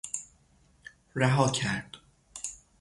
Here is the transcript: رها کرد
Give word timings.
رها 1.15 1.51
کرد 1.51 1.97